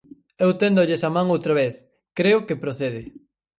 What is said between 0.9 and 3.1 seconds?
a man outra vez, creo que procede.